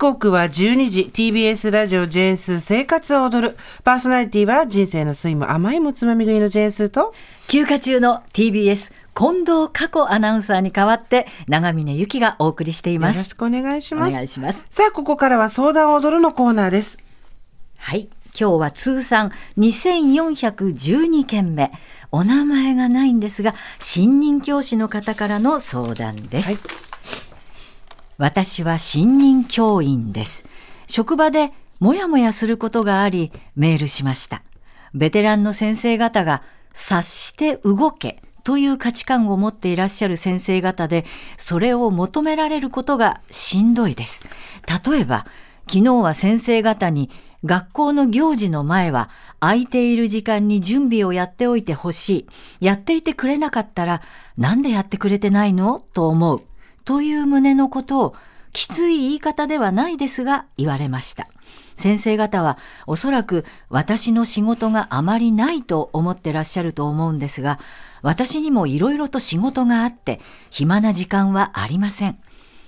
[0.00, 1.10] 刻は12時。
[1.12, 3.56] TBS ラジオジェーンスー生活を踊る。
[3.84, 7.12] パーソナリティは人生の酸いも甘いもつまみ食いのジェーンスーと。
[7.48, 14.08] 休暇中の TBS 近藤佳子アナウンサーに代わって長峰由紀がお送りしていよろますしくお願いします。
[14.08, 14.64] お願いします。
[14.70, 16.98] さあここからは相談を踊るのコーナーです。
[17.76, 18.08] はい。
[18.28, 21.72] 今日は通算2412件目。
[22.10, 26.89] お名前がないんですが新任教師の方からの相談です、はい
[28.20, 30.44] 私は新任教員です
[30.86, 34.42] 職場でもやもやすることがありメールしました
[34.92, 36.42] ベテランの先生方が
[36.74, 41.06] 察して動けという価値観を持っていらっしゃる先生方で
[41.38, 44.26] それを求められることがしんどいです
[44.84, 45.24] 例えば
[45.66, 47.08] 昨日は先生方に
[47.42, 49.08] 学校の行事の前は
[49.40, 52.26] 空いている時間に準備をやっておいてほし
[52.60, 52.66] い。
[52.66, 54.02] やっていてくれなかったら
[54.36, 55.82] なんでやってくれてないの？
[55.94, 56.49] と思う。
[56.84, 58.16] という旨のことを
[58.52, 61.28] きつい言い方ではないですが言われました。
[61.76, 67.58] 先生方はおそらく私の仕事があまりないと思ってらっしゃると思うんですが、
[68.02, 72.18] 私にもいろいろと仕事があって暇な時間はありません。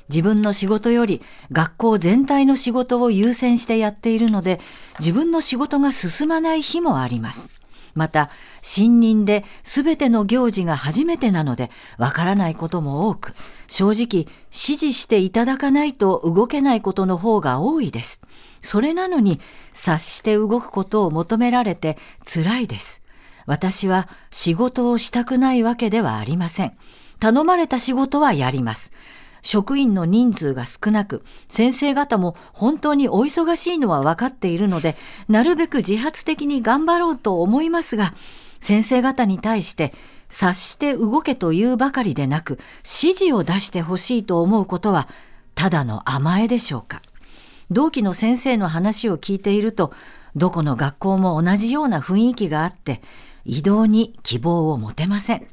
[0.08, 4.60] 自分の仕事より学校全体の仕事を優先してやっているので
[4.98, 7.61] 自分の仕事が進まない日もあります。
[7.94, 8.30] また
[8.62, 13.34] 新任で全ての行事が初めてなのでわからないことも多く
[13.68, 18.20] 正直指示していただかないと動けないことの方が多いです。
[18.60, 19.40] それなのに
[19.72, 23.02] 察して動くことを求められて辛いです。
[23.46, 26.72] 私は仕事をしたくないわけではありません。
[27.18, 28.92] 頼まれた仕事はやります。
[29.42, 34.96] 職員の人数が少なく、先生方も本当にお忙しいのは分かっているので、
[35.28, 38.14] なるべく自発的に頑張ろうと思いますが、
[38.60, 39.92] 先生方に対して、
[40.28, 45.08] 察して動けというばかりでなく、指示を出してほしいと思うことは、
[45.54, 47.02] ただの甘えでしょうか。
[47.70, 49.92] 同期の先生の話を聞いていると、
[50.36, 53.02] どこの学校も同じような雰囲気があって、
[53.44, 55.46] 移動に希望を持てません。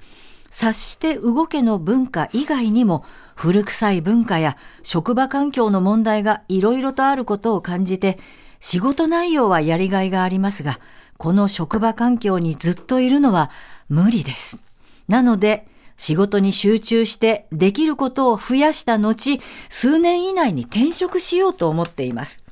[0.50, 3.06] 察して動けの文化以外にも
[3.36, 8.20] 古臭い文化や職場環境の問題がいろいろとあることを感じて
[8.60, 10.80] 仕事内容はやりがいがありますが
[11.18, 13.52] この職場環境にずっといるのは
[13.90, 14.64] 無理です。
[15.08, 15.68] なので
[15.98, 22.46] 仕事に集中してできることを増やした後数年以内に転職しようと思っています。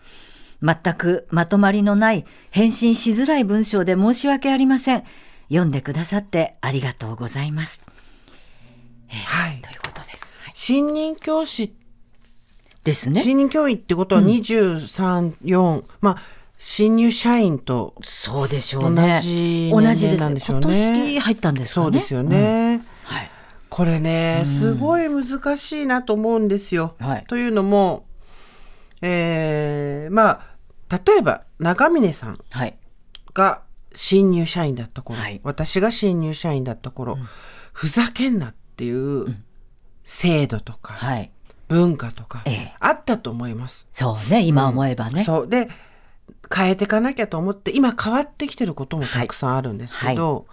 [0.61, 5.03] 全くまとまりのない返信しづらい文章で申し訳ありません。
[5.49, 7.81] 読んでくださってありがとうございます。
[9.27, 10.33] はいということです。
[10.41, 11.73] はい新任教師
[12.83, 13.21] ですね。
[13.21, 16.17] 新任教員ってことは23、4まあ
[16.57, 19.19] 新入社員とそうでしょうね。
[19.19, 21.85] 同じ同じなんでしょうね今年入ったんですかね。
[21.85, 23.29] そうですよね、うんはい。
[23.69, 26.95] これねすごい難しいなと思うんですよ。
[26.99, 28.05] はいというのも、
[29.01, 30.57] えーまあ
[31.05, 32.77] 例えば長峰さんはい。
[33.33, 33.61] が
[33.93, 35.41] 新入社員だった頃、はい。
[35.43, 37.17] 私が新入社員だった頃、
[37.73, 39.25] ふざけんなっていう
[40.03, 41.31] 制度とか、はい。
[41.67, 42.75] 文化とかええ。
[42.79, 43.87] あったと思います。
[43.91, 44.41] そうね。
[44.43, 45.23] 今思えばね。
[45.23, 45.47] そう。
[45.47, 45.67] で
[46.53, 50.45] 変えていかなきゃと思って今変わってきてることもたくさんあるんですけど、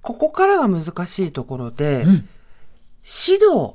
[0.00, 2.28] ここからが難しいところで、うん。
[3.04, 3.74] 指導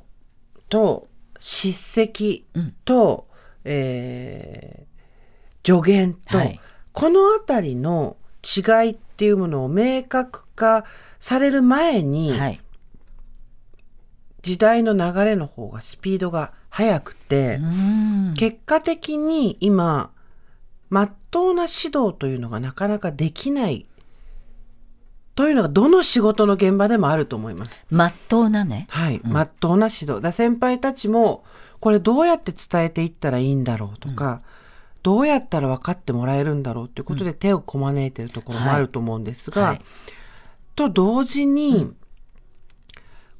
[0.69, 1.07] と
[1.39, 2.75] 叱責うん。
[2.83, 3.27] と、
[3.63, 4.91] えー
[5.63, 6.59] 助言と、はい。
[6.91, 10.85] このあたりの違いっていうものを明確化
[11.19, 12.61] される前に、はい。
[14.41, 17.67] 時代の流れの方がスピードが速くて、う
[18.31, 18.33] ん。
[18.35, 20.11] 結果的に今
[20.89, 23.85] まっとうな指導というのがなかなかできない
[25.35, 27.85] というのがどの仕事の現場でもあると思います。
[27.89, 28.85] まっとうなね。
[28.89, 30.21] はい、まっとうな指導。
[30.21, 31.43] だ先輩たちも
[31.79, 34.41] これどうやって伝えていったらいいんだろうとか、
[35.03, 39.81] どうやったら分かってもらえるんだろうということで手をこまねいてるところもあると思うんですが、はい。
[40.75, 41.91] と同時に、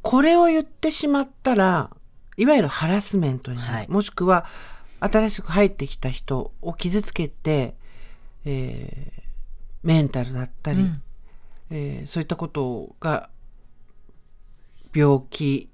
[0.01, 1.91] これを言ってしまったら
[2.37, 3.87] いわゆるハラスメントになる、はい。
[3.89, 4.45] もしくは
[4.99, 7.75] 新しく入ってきた人を傷つけて、
[8.45, 9.21] えー
[9.83, 11.01] メンタルだったり、うん。
[11.71, 13.29] えーそういったことが
[14.93, 15.70] 病気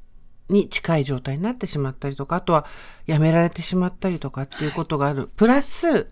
[0.49, 2.65] に近い状態になってしまったりとかあとは
[3.05, 6.07] やめられてしまったりとかっていうことがある、プラス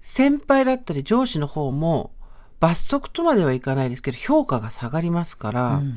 [0.00, 2.12] 先輩だったり上司の方も
[2.60, 5.96] 罰則とまではいかないですけど評価が下がりますから、うん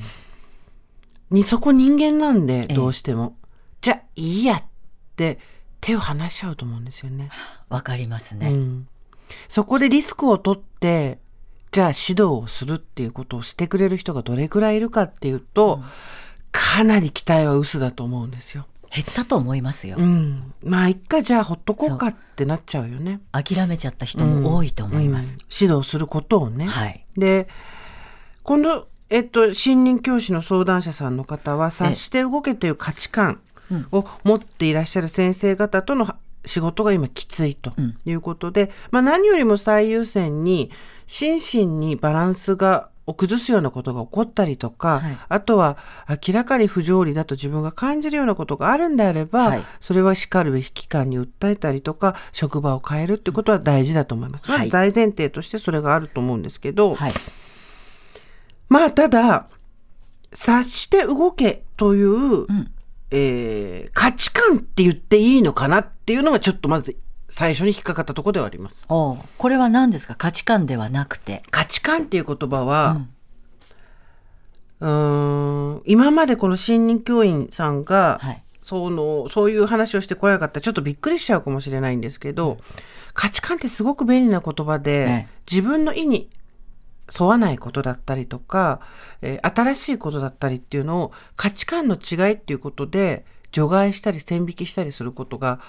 [1.32, 3.38] にそこ人間なんでええどうしても、
[3.82, 4.64] じゃあいいやっ
[5.16, 5.40] て
[5.82, 7.30] 手を離しちゃうと思うんですよね。
[7.70, 8.50] わかりますね。
[8.52, 8.88] うん、
[9.48, 11.20] そこでリスクを取って
[11.72, 15.82] じゃあ指導をするっていうことをしてくれる人がどれくらいいるかっていうと、
[16.56, 18.66] かなり期待は薄だと思うんですよ。
[18.90, 19.98] 減ったと思いますよ。
[20.00, 23.20] うん、まあ一回じゃあほっとこうかってなっちゃうよね。
[23.34, 25.38] 諦めちゃった人も多いと思います。
[25.40, 26.68] うん指導することをね。
[26.68, 27.04] はい。
[27.18, 27.50] で
[28.44, 33.42] 今度、えっと、新任教師の相談者さんの方は察して動けという価値観
[33.92, 36.16] を持っていらっしゃる先生方との
[36.46, 37.74] 仕事が今きついと
[38.06, 40.72] いうことで、まあ、何よりも最優先に
[41.08, 45.78] 心身にバランスがを崩すようなことが起こったりとか、はいあとは
[46.10, 54.48] 明らかに不条理だと自分が感じるようなことがあるんであれば、はいそれはしかるべき機関に訴えたりとか職場を変えるってことは大事だと思います。
[54.50, 57.14] まはいず大前提としてそれがあると思うんですけど、はい。
[58.70, 59.48] まあただ
[60.34, 62.72] 察して動けという、ん
[63.12, 66.98] えー価値観って言っていいのかなっていうのがちょっとまず
[67.30, 68.86] 最初に引っかかったところではあります。
[68.90, 70.16] おうこれは何ですか？
[70.16, 71.42] 価値観ではなくて。
[71.52, 73.02] 価値観っていう言葉は、
[74.80, 78.42] うーん今までこの新任教員さんが、はい。
[78.62, 82.58] そのそういう話をしてこられなかったらちょっとびっくりしちゃうかもしれないんですけど、
[83.14, 86.30] 価値観ってすごく便利な言葉で、ええ自分の意に
[87.20, 88.80] 沿わないことだったりとか、
[89.22, 95.60] えー新しいことだったりっていうのを価値観の違いっていうことで除外したり線引きしたりすることが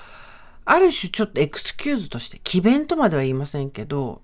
[0.66, 4.20] ある種ちょっとエクスキューズとして詭弁とまでは言いませんけど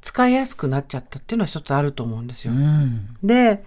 [0.00, 2.52] 使いやすくなっちゃったっていうのは一つあると思うんですよ。
[2.52, 3.16] うん。
[3.22, 3.64] で、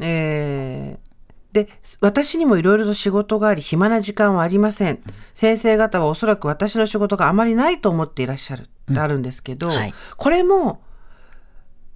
[0.00, 1.08] えー
[1.52, 1.68] で、
[2.00, 5.00] 私にもいろいろと仕事があり、暇な時間はありません。
[5.32, 10.82] 先生方はおそらく私の仕事があまりないと思っていらっしゃるってあるんですけど、はいこれも、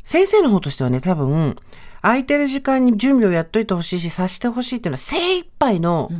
[0.02, 1.56] 先生の方としてはね、多分、
[2.00, 6.10] 空いてる時間に準備をやっといてほしいし、察してほしいっていうのは精一杯の、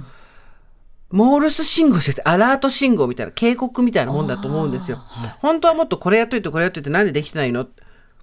[1.13, 4.97] モールス信号じゃなくて、アラート信号みたいな、警告みたいなもんだと思うんですよ。
[5.41, 7.69] 本当はもっとこれやっといて、これやっといて、なんでできてないの？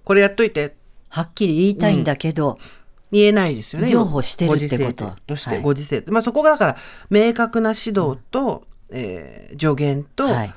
[0.04, 0.76] これやっといて、
[1.08, 2.58] はっきり言いたいんだけど、
[3.12, 3.88] 言えないですよね。
[3.88, 6.04] 譲歩してるってことご時世として、はいご時世。
[6.08, 6.76] まあそこがだから、
[7.08, 10.54] 明確な指導と、えー助言と、はい。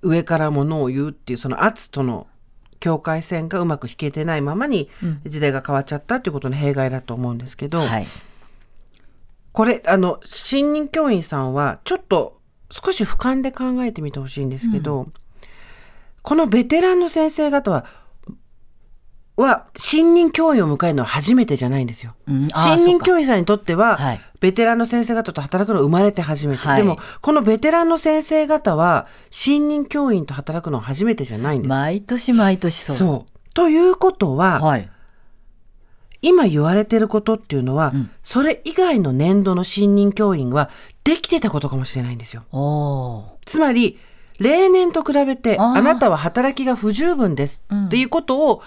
[0.00, 2.26] 上からものを言うっていう、その圧との
[2.78, 4.90] 境界線がうまく引けてないままに、
[5.26, 8.06] 時代が変わっちゃったっていうことの弊害だと思うんですけど、はい。
[9.54, 12.40] これ、あの、新任教員さんは、ちょっと
[12.72, 15.06] 少し俯瞰で考えてみてほしいんですけど、
[16.22, 17.86] このベテランの先生方は、
[19.36, 22.14] は、新任教員を迎えるのは初めてじゃないんですよ。
[22.26, 26.66] うん新任教員さんにとっては、はいベテランの先生方と働くのは生まれて初めて。
[26.66, 31.68] はいでも、このベテランの先生方は、新任教員と働くのは初めてじゃないんです。
[31.68, 32.96] 毎年毎年そう。
[32.96, 33.54] そう。
[33.54, 34.90] ということは、はい。
[36.24, 37.92] 今言われてることっていうのは、
[38.22, 40.70] それ以外の年度の新任教員は
[41.04, 42.44] できてたことかもしれないんですよ。
[43.44, 43.98] つまり、
[44.40, 48.62] 例年と比べて、あなたは働きが不十分ですっていうことを、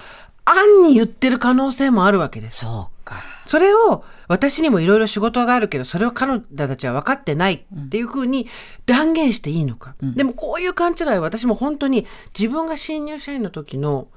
[0.46, 2.60] 暗に言ってる可能性もあるわけです。
[2.60, 3.16] そうか。
[3.48, 8.48] それを、私にもいろいろ仕事があるけど、それを彼女たちは分かってないっていうふうに
[8.86, 9.96] 断言していいのか。
[10.02, 12.06] でもこういう勘違いは私も本当に
[12.38, 14.08] 自分が新入社員の時の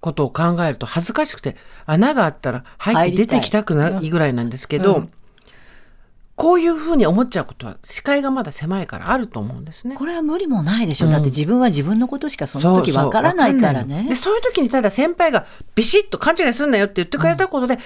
[0.00, 1.56] ことを考えると恥ずかしくて
[1.86, 5.12] 穴があったら入って出てきたくないぐらいなんですけど、うん。
[6.38, 9.96] こういうふうに思っちゃうことは視界がまだ狭いからあると思うんですね。
[9.96, 11.08] これは無理もないでしょ。
[11.08, 14.08] だって自分は自分のことしかその時そうそうわからないからわかんないのね。
[14.08, 17.80] でそういう時にただ先輩がビシッと勘違いすんなよって言ってくれたことで、は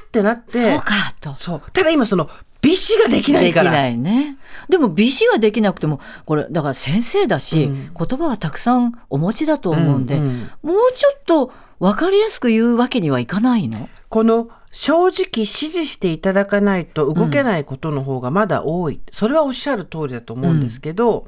[0.00, 1.34] ってなってそうかと。
[1.34, 4.38] そうただ今そのビシができないできからないね。
[4.68, 13.88] でも美詞はできなくても、これ、だから先生だし、言葉はたくさんお持ちだと思うんで、うんうんもうちょっと分かりやすく言うわけにはいかないの？
[14.08, 21.26] この正直指示していただかないと動けないことの方がまだ多い、それはおっしゃる通りだと思うんですけど、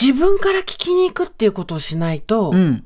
[0.00, 2.84] 自分から聞きに行くっていうことをしないと、うん。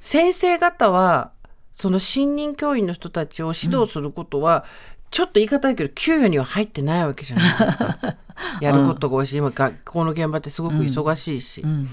[0.00, 1.32] 先生方は
[1.72, 4.64] その新任教員の人たちを指導することは、
[5.10, 7.98] ちょっと言い方だけど給与には入ってないわけじゃないですか。
[8.62, 11.90] やることが多いし今学校の現場ってすごく忙しいし、うん。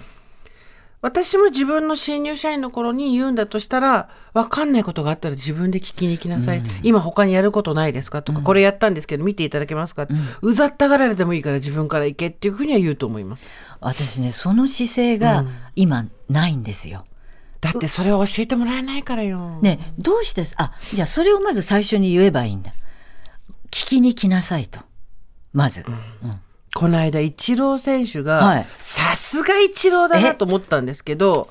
[1.07, 8.21] 私も自分の新入社員の頃に言うんだとしたら分かんないことがあったら自分で聞きに行きなさい、今他にやることないですか？
[8.21, 10.05] とか、これやったんですけど見ていただけますか、
[10.41, 13.49] うざったがられてもいいから自分から行けっていうふうには言うと思います。
[13.79, 15.45] 私ね、その姿勢が
[15.77, 17.05] 今ないんですよ。
[17.61, 22.73] だってそれは教えてもらえないからよ、ね、どうしてす、あ、じゃあそれをまず最初に言えばいいんだ。
[23.71, 24.81] 聞きに来なさいと。
[25.53, 25.85] まず。
[25.87, 26.41] うん
[26.75, 28.65] この間イチロー選手はがい。
[28.79, 31.49] さすがイチローだなと思ったんですけど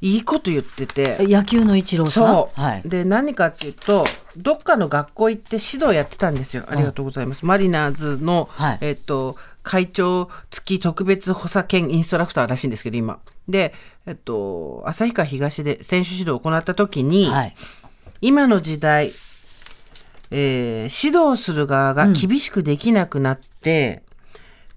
[0.00, 1.18] いいこと言ってて。
[1.20, 2.32] 野球の一郎さん？
[2.32, 2.82] そう、はい。
[2.84, 4.04] で何かっていうと
[4.36, 6.64] どっかの学校行って指導やってたんですよ。
[6.68, 8.78] ありがとうございます、マリナーズの、はい。
[8.80, 13.20] えっと会長付き特別補佐兼インストラクターらしいんですけど今。
[13.48, 13.74] で
[14.06, 17.54] えっと旭川東で選手指導を行った時に、はい。
[18.22, 19.12] 今の時代、
[20.32, 24.02] えー指導する側が厳しくできなくなって、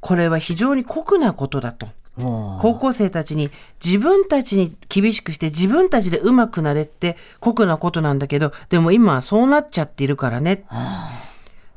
[0.06, 1.88] これは非常に酷なことだと。
[2.16, 3.50] 高校生たちに
[3.84, 10.64] 自分たちに厳しくして自分たちで上手くなれって酷なことなんだけど、でも今はそうなっちゃっているからね。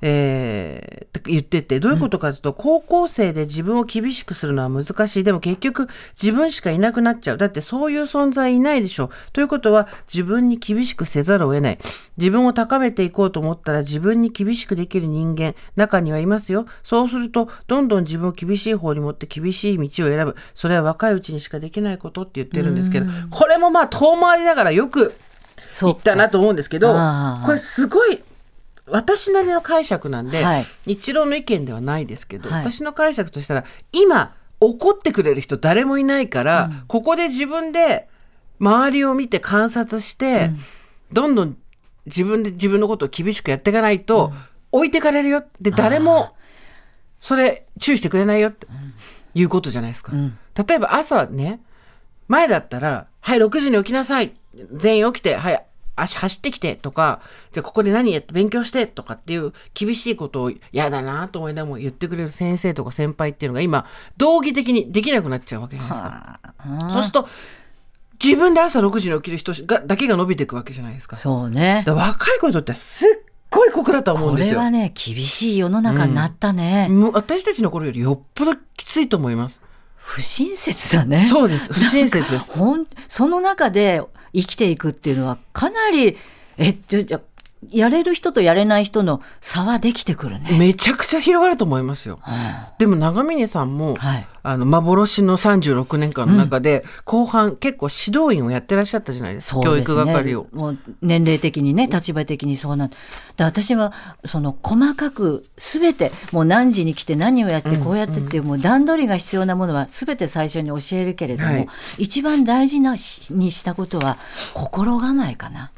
[0.00, 5.24] えーって言ってて、どういうことかというと、高校生で自分を厳しくするのは難しい。
[5.24, 5.88] でも結局
[6.20, 7.36] 自分しかいなくなっちゃう。
[7.36, 9.10] だってそういう存在いないでしょ。
[9.32, 11.78] ということは自分に厳しくせざるを得ない。
[12.16, 16.66] 自分を高めていこうと思ったら自分に厳しくできる人間、中にはいますよ。
[16.82, 20.36] そうすると、どんどん自分を厳しい方に持って厳しい道を選ぶ。
[20.54, 25.14] それは若いうちにしかできないことって言ってるんですけど、これもまあ遠回りながらよく
[25.80, 26.94] 言ったなと思うんですけど
[27.44, 28.22] これすごい
[28.90, 30.66] 私なりの解釈なんで、はい。
[30.86, 32.60] 一郎の意見ではないですけど、はい。
[32.60, 38.08] 私の解釈としたら今怒ってくれる人誰もいないから、ここで自分で
[38.60, 40.50] 周りを見て観察して、
[41.12, 41.56] どんどん
[42.06, 44.32] 自分で自分のことを厳しくやっていかないと、
[44.72, 46.36] 置いてかれるよで誰も
[47.20, 48.66] それ注意してくれないよって
[49.34, 50.12] いうことじゃないですか。
[50.12, 50.38] ん。
[50.68, 51.60] 例えば朝ね
[52.26, 54.34] 前だったら「はい6時に起きなさい。
[54.72, 55.64] 全員起きてはい
[56.02, 57.20] 足走ってきて」とか
[57.52, 63.86] 「じゃあここで何やって勉強して」とかっていう厳しいことを嫌だなと思いながらも言ってくれる先生とか先輩っていうのが今
[64.16, 66.40] 道義的にできなくなっちゃうわけじゃないですか。
[66.90, 67.28] そうすると
[68.22, 71.16] 自分で朝6時に起きる人がだけが伸びていくわけじゃないですか。
[71.16, 71.84] そうね。
[71.86, 73.08] 若い子にとってはすっ
[73.50, 74.54] ごい酷だと思うんですよ。
[74.56, 76.88] これはね、厳しい世の中になったね。
[76.90, 79.60] もう私たちの頃よりよっぽどきついと思います。
[80.08, 81.26] 不親切だね。
[81.26, 81.70] そうです。
[81.70, 82.50] 不親切です。
[82.52, 84.00] ほんその中で
[84.32, 86.16] 生きていくっていうのはかなり
[86.56, 87.20] えじゃじゃ
[87.70, 90.56] やれる人とやれない人の差はできてくるね。
[90.58, 92.20] めちゃくちゃ広がると思いますよ。
[92.78, 94.26] でも長峰さんも、はい。
[94.44, 100.46] あの幻の36年間の中で、後半結構指導員をやってらっしゃったじゃないですか、教育係を。
[100.52, 102.88] もう年齢的にね立場的にそうなん。
[102.88, 102.96] で
[103.38, 103.92] 私は
[104.24, 111.68] その細かく全てもう何時に来て何をやってこうやってっていうもう段取りが必要なものは全て最初に教えるけれども、はい。
[111.98, 114.16] 一番大事なしにしたことは
[114.54, 115.72] 心構えかな。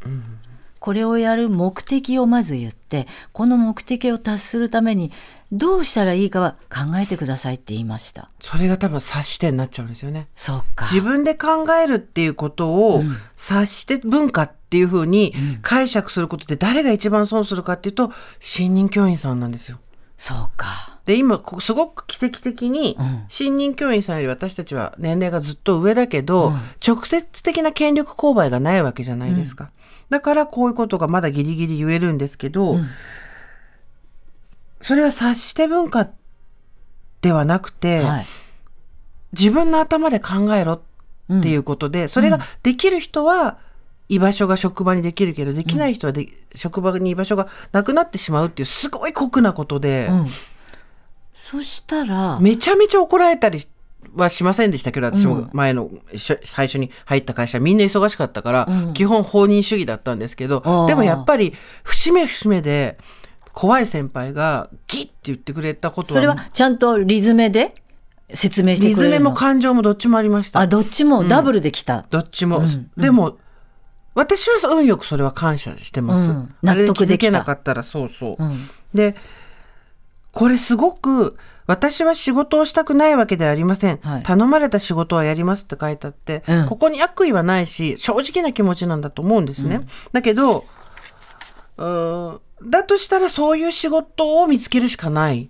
[0.81, 5.13] これをやる目的をまず言ってこの目的を達するために
[5.53, 8.31] どうしたらいいかは考えてくださいって言いました。
[8.41, 10.29] それが多分察してになっちゃうんですよね。
[10.35, 10.87] そうか。
[10.87, 13.03] 自分で考えるっていうことを
[13.37, 19.79] 察して文化っていうふうに解釈することで誰が一番損するかっていうと新任教員さんなんですよ。
[20.17, 21.01] そうか。
[21.05, 26.53] で今すごく奇跡的にん新任教員さんより私たちは年齢がずっと上だけど、
[26.87, 29.71] 直接的な権力勾配がないわけじゃないですか、
[30.11, 32.79] だからこういうことがまだギリギリ言えるんですけど、
[34.81, 36.11] それは察して文化
[37.23, 38.27] ではなくて、はい。
[39.33, 43.59] 自分の頭で考えろっていうことで、それができる人は
[44.09, 50.09] 居場所が職場にできるけどできない人はで、職場に居場所がなくなってしまうっていうすごい酷なことで。
[50.11, 50.27] うん。
[51.33, 53.61] そしたら、めちゃめちゃ怒られたり
[54.17, 61.55] はしませんでしたけど、私も前の、最初に入った会社、みんな忙しかったから、基本放任主義だったんですけどでもやっぱり、
[61.85, 62.99] 節目節目で、
[63.53, 67.75] 怖い先輩がギッて言ってくれたことは、それはちゃんとリズムで
[68.33, 70.61] 説明してリズムも感情もどっちもありました。
[70.61, 72.07] あ、どっちもダブルできた。
[72.11, 72.59] どっちも。
[72.59, 73.39] うんでも、
[74.15, 76.33] 私は運よくそれは感謝してます。
[76.63, 78.43] 納得できなかったら、そうそう。
[78.43, 78.69] うん。
[78.93, 79.17] で、
[80.33, 81.37] これすごく、
[81.71, 84.01] 私は仕事をしたくないわけではありません。
[84.03, 84.23] はい。
[84.25, 86.67] 頼まれた仕事はやりますって書いてあって、うん。
[86.67, 89.83] ここに悪意はないし、正直な気持ちなんだと思うんですね。
[90.13, 90.65] だけど、
[91.77, 95.49] だとしたらそういう仕事を見つけるしかない。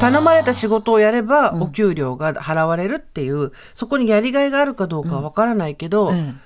[0.00, 6.40] 頼まれた仕事をやればお給料が払われるっていう、そこにやりがいがあるかどうかはわからないけど、うん。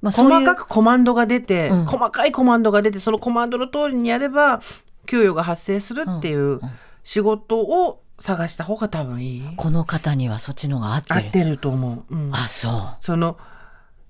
[0.00, 1.84] まあ、細かくコマンドが出て、うん。
[1.84, 4.62] 細かいコマンドが出てそのコマンドの通りにやれば
[5.04, 6.58] 給与が発生するっていう
[7.02, 9.42] 仕事を探した方が多分いい。
[9.56, 11.20] この方にはそっちの方が合ってる。
[11.20, 12.14] 合ってると思う。
[12.14, 12.96] うんあ、そう。
[13.00, 13.36] その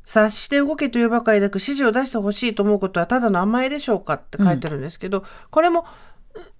[0.04, 5.86] 察して動けというばかりなく指示を出してほしいと思うことはただの甘えでしょうかって書いてるんですけど、これも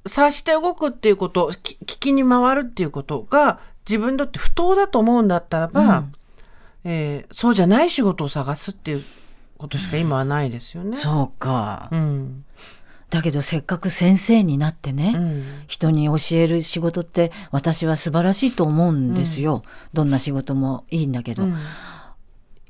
[0.06, 3.58] 察して動くっていうことき聞きに回るっていうことが
[3.88, 6.04] 自分にとって不当だと思うんだったらば、
[6.84, 9.04] えーそうじゃない仕事を探すっていう
[9.58, 10.96] ことしか今はないですよね。
[10.96, 11.88] そうか。
[11.90, 12.44] うん
[13.12, 19.62] だけどせっかく先生になってね、うん人に教える仕事って私は素晴らしいと思うんですよ。
[19.92, 21.56] どんな仕事もいいんだけど、うん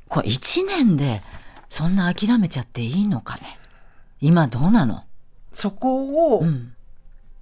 [0.09, 1.23] これ一年で
[1.71, 3.59] そんな諦めちゃっていいのかね？
[4.21, 5.05] 今どうなの？
[5.53, 6.75] そこを、うん。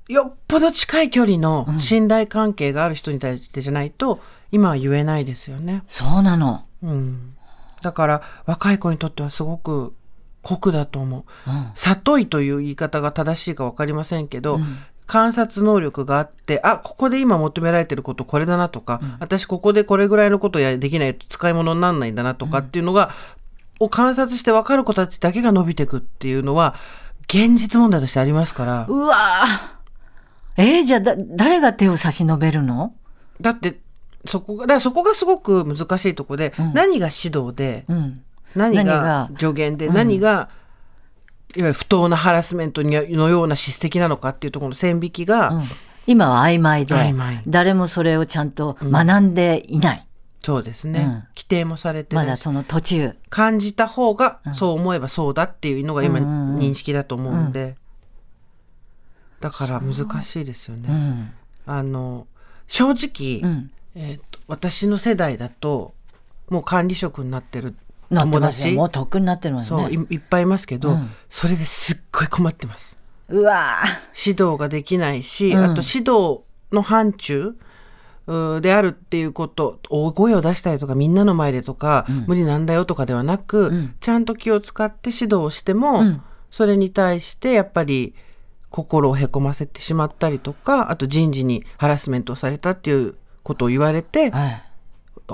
[0.09, 4.21] よっぽど近い距離の信頼関係がある人に対してじゃないと、
[4.53, 5.85] 今は言えないですよね。
[5.89, 6.65] そうなの。
[6.83, 7.35] うん、
[7.83, 9.95] だから若い子にとってはすごく
[10.43, 11.51] 酷だと思う。
[11.51, 11.71] うん。
[11.75, 14.79] 里いという言い方が正しいか分かりませんけど、うん。
[15.07, 23.11] 観察能力があってあここで今求められてることこれだなとか、私ここでこれぐらいのことやできないと使い物にならないんだなとかっていうのが、
[23.81, 26.77] を観察して分かる子たちだけが伸びていくっていうのは
[27.25, 28.87] 現実問題としてありますから。
[28.89, 30.63] うわー。
[30.63, 32.95] えー、じゃあだ誰が手を差し伸べるの？
[33.41, 33.81] だって
[34.27, 38.23] そこがだからそこがすごく難しいとこで、何が指導でうん
[38.55, 39.01] 何何が？
[39.03, 40.49] が助言で何が、いわ
[41.57, 45.63] ゆる不当なハラスメントにのような叱責なのかっていうところの線引きが、うん。
[46.07, 47.15] 今は曖昧で
[47.47, 50.07] 誰もそれをちゃんと学んでいない、
[50.43, 51.07] そうですね、うん。
[51.37, 52.27] 規定もされてないし。
[52.27, 53.15] まだその途中。
[53.29, 57.77] 感じた方がそう思えばそうだっていうのが今認識だと思うんで、
[59.41, 60.89] だから難しいですよね。
[60.89, 61.33] うん。
[61.67, 62.27] あの
[62.67, 63.71] 正直、うん。
[63.95, 65.95] えーと私の世代だと
[66.49, 67.77] もう管理職になってる
[68.11, 69.69] なって友ますもうとっくになってるもんね。
[69.69, 71.11] そういいっぱいいますけど、うん。
[71.29, 72.97] それですっごい困ってます。
[73.29, 73.69] うわ
[74.27, 75.59] 指導ができないし、うん。
[75.59, 77.55] あと指導の範疇
[78.61, 83.95] であるっていうこと大声を出したりとかみんなの前でとか、無理なんだよとかではなく、うん。
[84.01, 86.23] ちゃんと気を使って指導をしても、うん。
[86.51, 88.15] それに対してやっぱり
[88.71, 94.70] 心をへこませてしまったりとかあと人事にハラスメントをされたっていうことを言われてーはい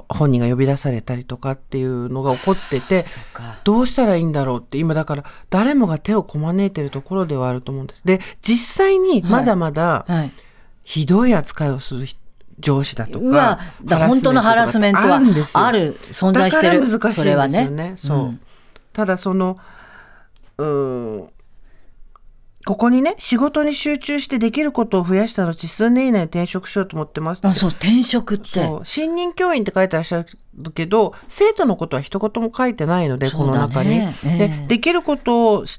[0.09, 3.05] 本人が呼び出されたりとかっていうのが起こってて
[3.65, 8.03] どうしたらいいんだろうって今だから誰もが手をこまねいてるところではあると思うんです。
[8.05, 10.33] で実際にまだまだはい。
[10.85, 12.21] ひどい扱いをする人
[12.59, 15.17] 上司だとか本当のハラスメントは
[15.55, 16.81] ある存在してる。
[16.81, 17.69] だから難しいんですよね。
[17.69, 18.41] ねそう、うん。
[18.93, 19.59] ただその
[20.59, 21.29] うーん
[22.67, 28.65] ここにね仕事に集中してできることを増やした後数年以内に転職しようと思ってますあそう転職って。
[28.65, 28.85] そう。
[28.85, 30.25] 新任教員って書いてらっしゃ
[30.59, 34.39] るけど生徒のことは一言も書いてないので、この中に、ええ。
[34.39, 35.79] でできることをし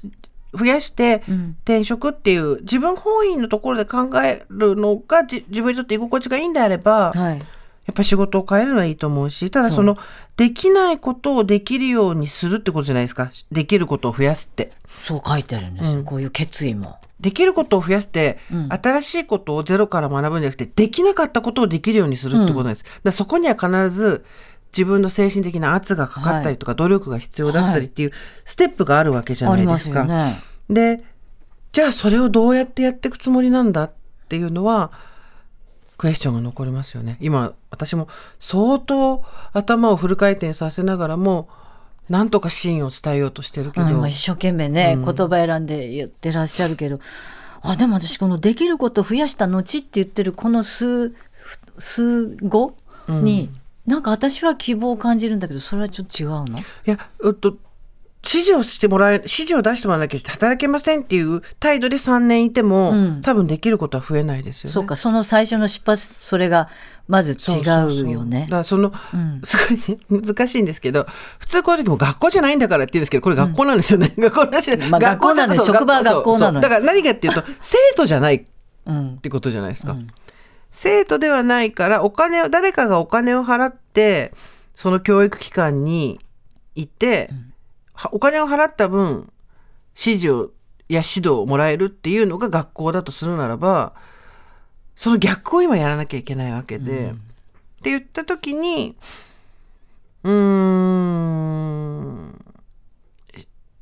[0.54, 1.56] 増やしてうん。
[1.64, 7.42] 転職っていう自分本位のところで考えるのがじ自分にとって居心地がいいんであれば、はい
[7.88, 9.96] やっぱ仕事を変えるのはいいと思うし、ただその、
[10.36, 13.30] できないことをできるようにするってことじゃないですか。
[13.50, 14.70] できることを増やすって。
[14.86, 16.98] そう書いてあるんですよ、こういう決意も。
[17.18, 18.68] できることを増やして、うん。
[18.70, 22.84] 新しいことをゼロから学ぶんじゃなくて、できなかったことをできるようにするってことです。
[22.84, 24.22] だからそこには必ず、
[24.70, 28.12] 自分の精神的な圧がかかったりとか、努力が必要だったりっていう
[28.44, 30.00] ステップがあるわけじゃないですか。
[30.00, 30.42] よね。
[30.68, 31.02] で、
[31.72, 33.92] じゃあそれをどうやってやっていくつもりなんだっ
[34.28, 34.92] ていうのは、
[35.98, 37.18] クエスチョンが残りますよね。
[37.20, 38.08] 今、私も
[38.40, 41.48] 相当頭をフル回転させながらも、
[42.08, 47.00] なんとか真意を伝えようとしてるけど、うん今一生懸命ね、言葉選んで言ってらっしゃるけど。
[47.60, 51.12] あでも私このできることを増やした後って言ってるこの数
[51.76, 52.72] 数語
[53.08, 53.50] に、
[53.84, 56.60] なんか私は希望を感じるんだけどそれはちょっと違うの？
[56.60, 57.56] いや、うっと、
[58.30, 63.22] 指示をしてもらえ、指示を出してもらわなきゃ働けませんっていう態度で3年いても、うん。
[63.22, 64.74] 多分できることは増えないですよね。
[64.74, 66.68] そうかその最初の出発それが
[67.08, 68.04] まず違そうそうそう。
[68.06, 69.40] うよねだからその、うん。
[69.44, 69.56] す
[70.10, 71.06] ごい難しいんですけど、
[71.38, 74.12] 普通こういう時も学校じゃないんだからって言うんですけど、これ学校なんですよね。
[74.18, 76.52] 学校なしでまあ学校なのよそう職場は学校なのよ。
[76.52, 76.52] そう。
[76.52, 78.44] そうだから何かっていうと、生徒じゃないっ
[78.86, 79.18] うん。
[79.18, 79.96] てことじゃないですか。
[80.70, 84.32] 生徒ではないから、お金を、誰かがお金を払って、
[84.74, 86.20] その教育機関に
[86.74, 87.38] いて、は
[88.12, 89.32] お金を払った分、
[89.96, 90.50] 指示を、
[90.88, 93.94] や指導をもらえるっていうのが学校だとするならば、
[94.94, 97.14] その逆を今やらなきゃいけないわけで、っ
[97.82, 98.96] て言った時に、
[100.24, 102.44] うーん、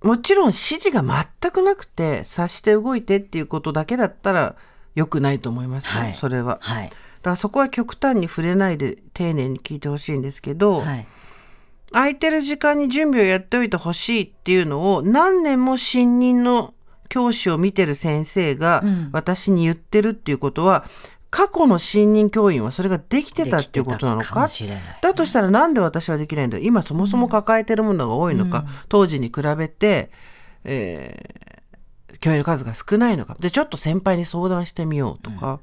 [0.02, 4.57] もちろん指示が全くなくて、察して動いてっていうことだけだったら
[4.94, 5.96] 良くないと思います。
[5.96, 6.14] よ、はい。
[6.14, 6.59] それは。
[6.61, 6.88] はい。
[6.88, 6.96] だか
[7.31, 11.07] らそこは極端に触れないで丁寧に聞いてほしいんですけど、はい
[11.92, 16.75] 空いてる時間に準備をやっておいてほしいっていうのを何年も新任の
[17.09, 19.11] 教師を見てる先生がうん。
[19.12, 20.85] 私に言ってるっていうことは、
[21.31, 24.40] 過去の新任教員はそれができてたっていうことなのか？
[24.40, 24.83] もしれない。
[25.03, 26.59] だとしたらなんで私はできないんだ？
[26.59, 30.11] 今そもそも抱えてるものが多いのか、当時に比べて、
[30.64, 31.46] えー
[32.18, 33.35] 教員の数が少ないのか？
[33.38, 35.61] でちょっと先輩に相談してみようとか、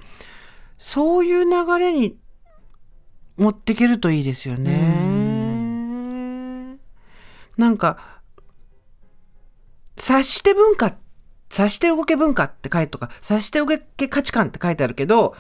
[0.77, 2.15] そういう流れに
[3.37, 5.12] 持っていけるといいですよね。
[7.57, 7.97] なんか
[9.97, 10.95] 察して文化
[11.49, 15.35] 察して動け文化って書いてとか察して動け価値観って書いてあるけど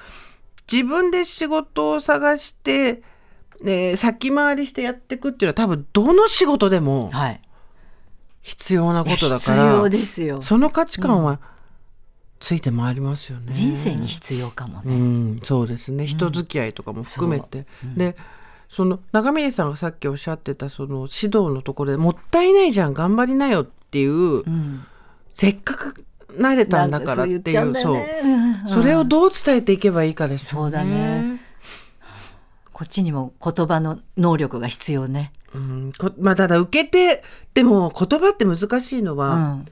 [0.71, 3.01] 自分で仕事を探して、
[3.61, 7.41] ね、先回りしてやっていくっていうのは多分どの仕事でもはい。
[8.43, 10.41] 必要なことだ必から要ですよ。
[10.41, 11.39] その価値観は
[12.41, 13.53] ついて回りますよね。
[13.53, 16.05] 人生に必要かもうね、ん、そうですね。
[16.05, 18.17] 人付き合いとかも含めて、で
[18.73, 24.85] その長峰さんがさっきおっしゃってたその指導のところでもったいないじゃん頑張りなよっっていう、うん。
[25.31, 26.03] せっかく
[26.35, 27.99] 慣れたんだからっていうねうんそう。
[28.67, 30.63] それをどう伝えていけばいいかですよね。
[30.63, 31.39] そうだね。
[32.71, 35.31] こっちにも言葉の能力が必要ね。
[35.53, 35.91] うん。
[35.95, 39.65] こまあただ受けてでも言葉って難しいのうは、ん。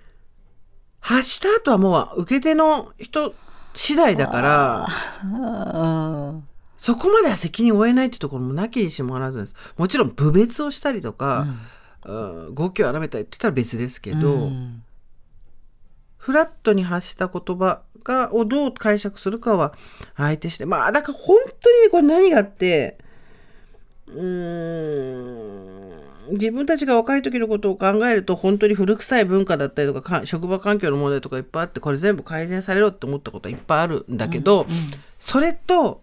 [1.00, 3.34] 発した後はもう受け手の人
[3.74, 4.88] 次第だから
[5.24, 6.48] うん
[6.82, 9.56] そこまでは責任を負えないってところもなきにしもあらずです。
[9.78, 11.46] もちろん部別をしたりとか、
[12.04, 12.56] うん。
[12.56, 14.82] 語気を荒めたりって言ったら別ですけど、うん。
[16.18, 19.76] フラットに発した言葉がをどう解釈するかは
[20.18, 22.98] 相手してまあだから本当にねこれ何があって
[24.08, 24.24] うー
[26.32, 34.66] ん自分たちが若い時のことを考えると本当に古臭い文化だったりとかか職場環境の問題とかいっぱいあってこれ全部改善されろって思ったことはいっぱいあるんだけど、
[35.20, 36.02] それと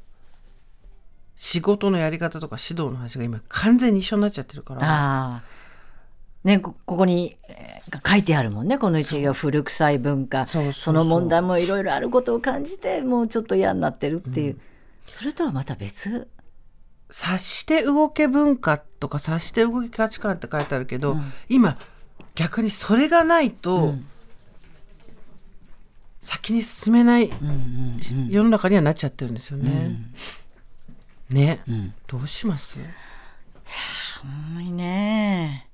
[1.40, 5.42] 仕事のやり方とか指導の話が今完全に一緒になっちゃってるから。
[6.42, 9.33] ね、こここにえー書いてあるもんねこの一行。
[9.33, 10.46] 古臭い文化。
[10.46, 14.61] その問題もいろいろあることを感じてもうちょっと嫌になってるっていう、
[15.12, 16.27] それとはまた別？
[17.09, 21.16] 察して動け文化とか察して動き価値観って書いてあるけど、
[21.48, 21.79] 今
[22.35, 23.94] 逆にそれがないと、
[26.20, 27.31] 先に進めない
[28.29, 29.96] 世の中にはなっちゃってるんですよね。
[31.31, 31.61] ね、
[32.07, 32.79] どうします？
[34.55, 35.69] 重いね。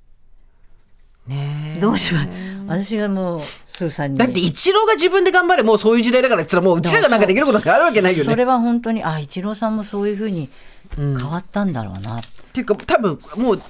[1.26, 1.78] ね。
[1.80, 2.28] どうします？
[2.66, 4.18] 私がもうスーさんに。
[4.18, 8.24] だって一郎が自分で頑張れもうそういう時代だからっつらもううちらがなんかできることがあるわけないよね。
[8.24, 10.50] それは本当にあ一郎さんもそういうふうに
[10.96, 13.60] 変わったんだろうな、っていうか多分もう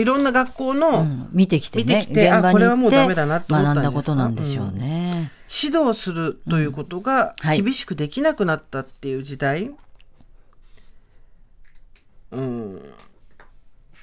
[0.00, 1.28] いろんな学校のうん。
[1.32, 1.84] 見てきてね。
[1.84, 5.30] 見てきて現場にあこれはもうダメだなって思学んだことなんでしょうね。
[5.62, 7.62] 指導するということがはい。
[7.62, 9.76] 厳しくできなくなったっていう時代、うん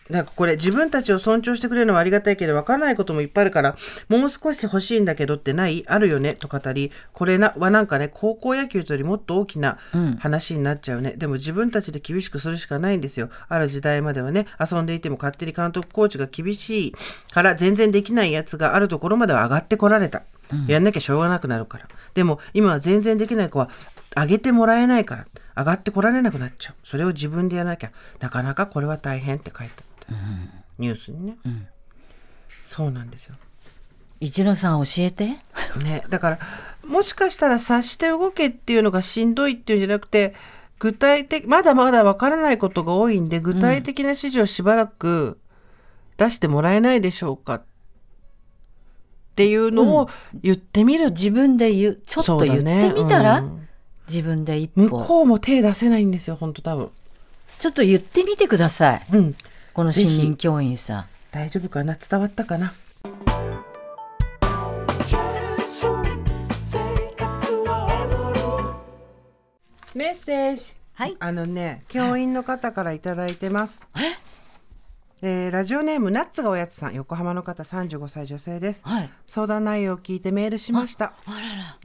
[0.08, 3.76] なんかこれ自分たちを尊重してくれるのはありがたいけど分からないこともいっぱいあるから
[4.08, 5.84] もう少し欲しいんだけどってない？
[5.88, 6.36] あるよね？
[6.36, 9.80] と語りこれなはなんかね高校野球とよりもっと大きな
[10.20, 13.32] 話になっちゃうね、でも自分たちで厳しくするしかないんですよ。
[13.48, 16.96] ある時代まではね遊んでいても勝手に監督コーチが厳しい
[17.32, 20.22] から全然できないやつがあるところまでは上がってこられた、
[20.68, 21.88] やんなきゃしょうがなくなるから。
[22.14, 23.70] でも今は全然できない子は
[24.16, 25.26] 上げてもらえないから
[25.58, 26.76] 上がってこられなくなっちゃう。
[26.84, 27.92] それを自分でやらなきゃ。
[28.20, 30.14] なかなかこれは大変って書いてあった、
[30.78, 31.38] ニュースにね、
[32.62, 33.36] そうなんですよ。
[34.20, 35.38] 一郎さん教えて。
[35.84, 36.40] ね、だから
[36.88, 40.34] もしかしたら察して動けっていうのがしんどいっていうんじゃなくて
[40.80, 45.40] 具体的まだまだわからないことが多いんで具体的な指示をしばらく
[46.18, 47.64] 出してもらえないでしょうかっ
[49.36, 50.10] ていうのを
[50.42, 52.02] 言ってみる、自分で言う。
[52.06, 53.44] ちょっと言ってみたら、
[54.08, 56.90] 自分で一向歩こうも手出せないんですよ本当多分。
[57.58, 59.06] ちょっと言ってみてください。
[59.14, 59.36] うん。
[59.74, 61.06] この新任教員さん。
[61.32, 61.96] 大丈夫かな？
[61.96, 62.74] 伝わったかな？
[69.94, 70.74] メッセージ。
[70.94, 71.16] はい。
[71.20, 73.88] あのね教員の方からいただいてます。
[73.98, 74.00] え？
[75.22, 79.10] ーラジオネームナッツがおやつさん横浜の方35歳女性です、はい。
[79.28, 81.14] 相談内容を聞いてメールしました。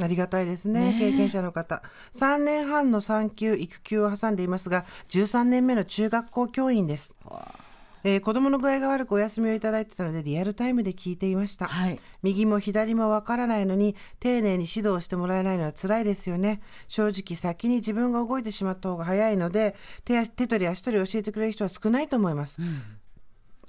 [0.01, 1.83] ありがたいですね経験者の方。
[2.13, 7.17] 3年半の産休育休を挟んでいますが13年目の中学校教員です、
[8.03, 12.01] えー子供の具合が悪くお休みをいただいてたのでリアルタイムで聞いていました、はい。
[12.23, 16.63] 右も左もわからないのに丁寧に指導してもらえないのは辛いですよね。
[16.89, 22.57] 正直先に自分が動いてしまった方が早いので手や手取り足取り教えてくれる人は少ないと思います、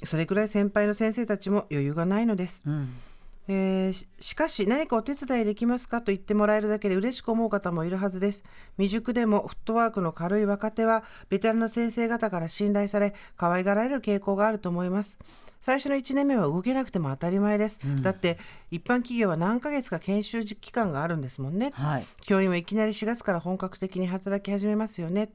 [0.04, 2.94] それくらい先輩の先生たちも余裕がないのです、うん。
[3.48, 8.44] えーししかし何かお手伝いできますかと言ってもらえるだけで嬉しく思う方もいるはずです。
[8.78, 15.20] 未熟でもフットワークの軽い若手はベテランの先生方から信頼され可愛がられる傾向があると思います。
[15.60, 18.40] 最初の1年目は動けなくても当たり前です、だって
[18.72, 21.70] 一般企業は何ヶ月か研修期間があるんですもんね。
[21.74, 22.06] はい。
[22.26, 25.30] 教員はいきなり4月から本格的に働き始めますよね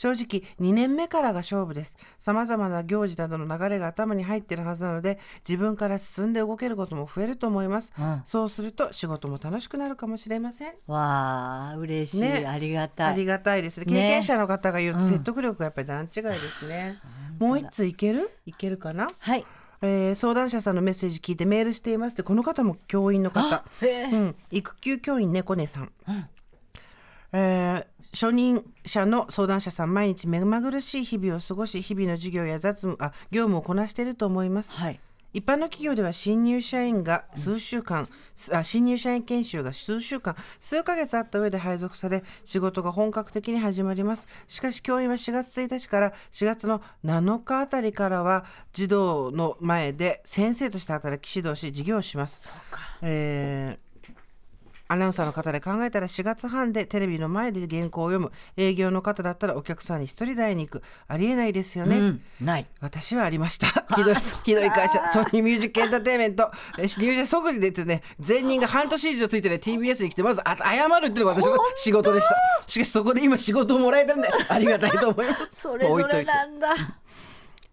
[0.00, 1.98] 正直2年目からが勝負です。
[2.18, 8.22] 様々な行事などの流れが頭に入っているはずなので自分から進んで動けることも増えると思います、うん。
[8.24, 10.72] そうすると仕事も楽しくなるかもしれません。
[10.86, 12.46] わあ嬉しい、ね。
[12.48, 13.12] ありがたい。
[13.12, 13.84] ありがたいですね。
[13.84, 16.98] 経ね験者の方が言うと説得力がやっぱり段違いですね、
[17.38, 18.30] もう一ついける？
[18.46, 19.10] いけるかな？
[19.18, 19.44] はい。
[19.82, 23.64] えー相談者さんのメッセージ聞いてメールしていますってこの方も教員の方。
[23.82, 25.92] うん、育休教員猫ねさん、
[27.34, 35.00] えー初任者の相談者さん毎日目まぐるしい日々を過ごし日々の授業や雑務あ業務をこなしていると思いますはい
[35.32, 38.08] 一般の企業では新入社員が数週間、
[38.52, 44.26] あ新入社員研修が数週間、数ヶ月あった上で配属され、仕事が本格的に始まります。
[44.48, 52.48] しかし教員は4月1日から4月の7日あたりからは、児童の前で先生として働き指導し、授業をします。
[52.48, 52.80] そうか。
[53.02, 53.89] えー
[54.90, 62.66] アナウンサーの方で考えたら4月半でテレビの前で原稿を読む営業の方だったらお客さんに一人台に行くありえないですよね、うん、ない。
[62.80, 63.68] 私はありました。
[63.94, 72.36] ひどい、ひどい会社、ソニーミュージックエンターテインメント、え入社即時でですね、前任が半年以上ついてない TBS に来て、まずあ謝るっていうのが私の仕事でした。
[72.66, 75.50] しかしそこで今仕事をもらえたんで、ありがたいと思います。
[75.54, 76.74] それぞれなんだ。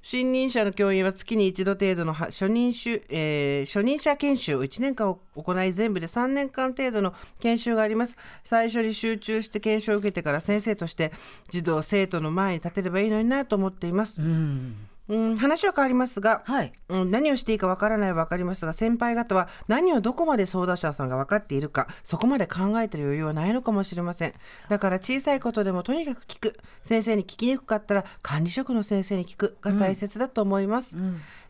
[0.10, 2.70] 新任者の教員は月に一度程度の初任、
[3.10, 8.15] えー初任者研修を1年間行い全部で3年間程度の研修があります。
[8.46, 11.12] 最初に集中して研修を受けてから先生として
[11.50, 14.22] 児童生徒の前に立てればいいのになと思っています。
[14.22, 16.74] うん、話は変わりますが、はい。
[16.89, 24.34] うん、何をしていいかわからないはわかりますが、先輩方は何をどこまで相談者さんが分かっているか、そこまで考えている余裕はないのかもしれません。
[24.70, 26.60] だから小さいことでもとにかく聞く。
[26.84, 30.98] 先生に聞きにくかったら管理職の先生に聞くが大切だと思います。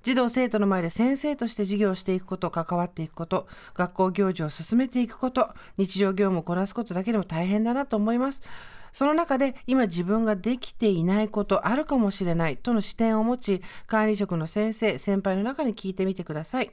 [0.03, 8.41] 児童生徒の前で先生として授業をしていくこと、関わっていくこと、学校行事を進めていくこと、日常業務をこなすことだけでも大変だなと思います。
[8.93, 16.71] その中で今自分ができていないことあるかもしれないとの視点を持ち、管理職の先生、先輩の中に聞いてみてください。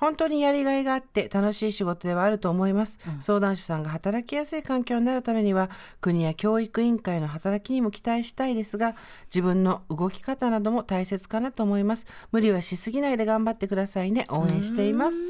[0.00, 2.98] 本当にやりがいがあって楽しい仕事ではあると思います。
[3.20, 5.68] 相談者さんが働きやすい環境になるためには、
[6.00, 12.06] 国や教育委員会の働きにも期待したいですが、自分の動き方なども大切かなと思います。
[12.32, 14.26] 無理はしすぎないで頑張ってくださいね。
[14.30, 15.22] 応援しています。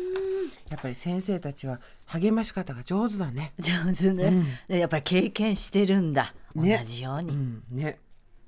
[0.69, 3.53] やっぱり先生たちは励まし方が上手だね。
[3.59, 6.33] 上手ね、やっぱり経験してるんだ。
[6.55, 7.31] 同ねじように。
[7.31, 7.99] うん、ね。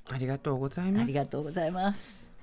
[0.09, 1.03] ありがとうございます。
[1.03, 2.37] ありがとうございます。